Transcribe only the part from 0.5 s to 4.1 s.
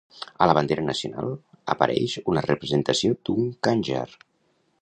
la bandera nacional apareix una representació d'un khanjar.